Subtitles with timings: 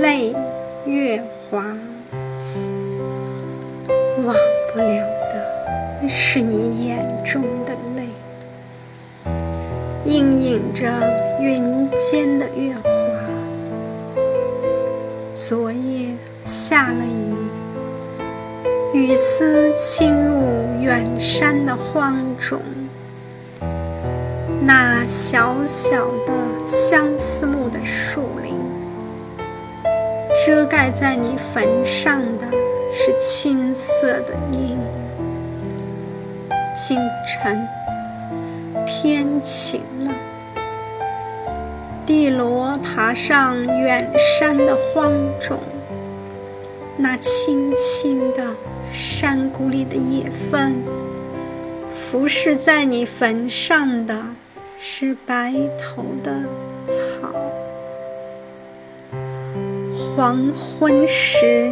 [0.00, 0.34] 泪
[0.84, 1.58] 月华，
[4.24, 4.36] 忘
[4.72, 8.08] 不了的是你眼中的泪，
[10.04, 10.86] 映映着
[11.40, 12.90] 云间的月华。
[15.34, 16.08] 昨夜
[16.44, 17.04] 下了
[18.92, 22.60] 雨，雨丝侵入远山的荒冢，
[24.60, 26.32] 那小小的
[26.66, 28.65] 相思木的树林。
[30.46, 32.46] 遮盖在你坟上的
[32.92, 34.78] 是青色的阴。
[36.72, 37.66] 清晨，
[38.86, 40.14] 天晴了，
[42.06, 45.58] 地螺爬上远山的荒冢，
[46.96, 48.44] 那青青的
[48.92, 50.76] 山谷里的野蜂，
[51.90, 54.16] 服侍在你坟上的
[54.78, 56.40] 是白头的
[56.86, 57.32] 草。
[60.16, 61.70] 黄昏时，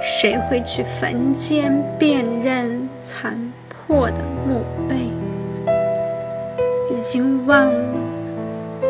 [0.00, 3.36] 谁会去坟间辨认残
[3.68, 4.94] 破的墓碑？
[6.94, 7.98] 已经忘了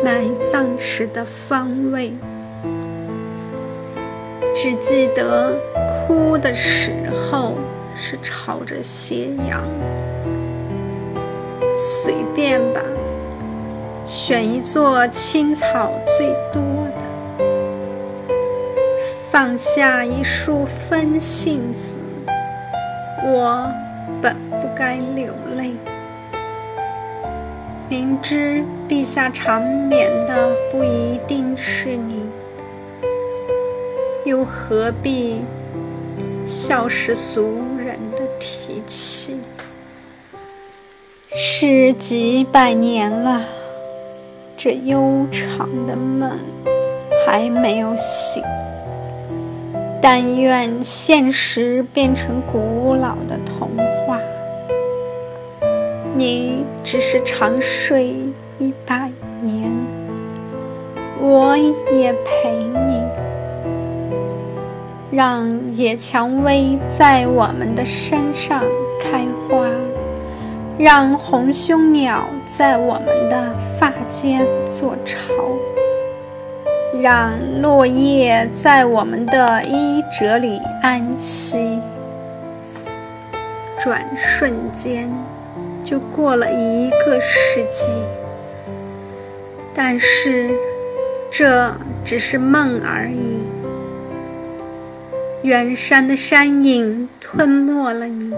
[0.03, 2.13] 埋葬时的方位，
[4.53, 5.57] 只记得
[6.07, 6.93] 哭的时
[7.31, 7.55] 候
[7.97, 9.63] 是朝着斜阳。
[11.75, 12.81] 随便吧，
[14.05, 16.72] 选一座青草最多。
[19.33, 21.97] 放下一束分信子，
[23.23, 23.67] 我
[24.21, 25.71] 本不该流泪。
[27.89, 32.23] 明知地下长眠的不一定是你，
[34.23, 35.41] 又何必
[36.45, 39.39] 笑视俗人的提气？
[41.29, 43.41] 是几百年了，
[44.55, 46.37] 这悠长的梦
[47.25, 48.43] 还没有醒。
[50.05, 53.69] 但愿现实变成古老的童
[54.05, 54.19] 话，
[56.13, 58.13] 你只是长睡
[58.59, 59.09] 一百
[59.41, 59.71] 年，
[61.21, 63.01] 我也陪你，
[65.09, 68.61] 让野蔷薇在我们的身上
[68.99, 69.69] 开花，
[70.77, 75.21] 让红胸鸟在我们的发间做巢。
[77.01, 81.79] 让落叶在我们的衣褶里安息，
[83.79, 85.09] 转瞬间
[85.83, 88.01] 就过了一个世纪。
[89.73, 90.51] 但是
[91.31, 91.73] 这
[92.05, 93.39] 只是梦而已。
[95.41, 98.31] 远山的山影吞没了你，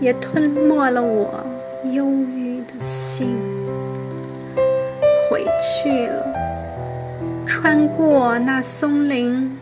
[0.00, 1.44] 也吞没了我
[1.92, 3.38] 忧郁的心。
[5.30, 6.53] 回去了。
[7.46, 9.56] 穿过那松林，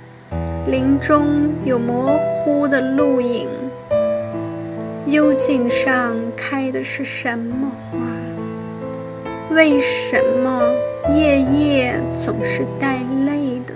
[0.66, 3.48] 林中有模糊的路影。
[5.06, 7.98] 幽径上开的是什么花？
[9.54, 10.62] 为什么
[11.12, 13.74] 夜夜总是带泪的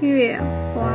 [0.00, 0.38] 月
[0.74, 0.90] 华？